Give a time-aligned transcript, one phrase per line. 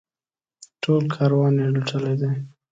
[0.81, 2.31] ټول کاروان یې لوټلی دی.